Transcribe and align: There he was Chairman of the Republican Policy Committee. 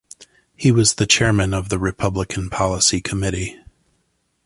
There 0.19 0.27
he 0.55 0.71
was 0.71 0.95
Chairman 0.95 1.53
of 1.53 1.69
the 1.69 1.77
Republican 1.77 2.49
Policy 2.49 3.01
Committee. 3.01 3.59